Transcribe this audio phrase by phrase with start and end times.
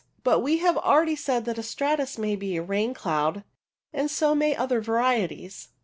[0.23, 3.43] But we have already said that a stratus may be a rain cloud,
[3.93, 5.67] and so may other varieties.